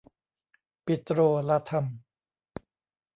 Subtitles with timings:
[0.85, 1.19] ปิโตร
[1.49, 1.85] ลาทัม